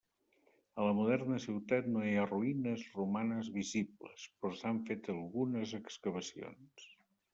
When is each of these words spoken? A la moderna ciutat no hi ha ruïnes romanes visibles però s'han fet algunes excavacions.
A 0.77 0.85
la 0.85 0.93
moderna 0.99 1.37
ciutat 1.43 1.89
no 1.97 2.05
hi 2.07 2.15
ha 2.15 2.23
ruïnes 2.31 2.85
romanes 3.01 3.51
visibles 3.61 4.27
però 4.41 4.59
s'han 4.63 4.81
fet 4.89 5.11
algunes 5.17 5.75
excavacions. 5.81 6.89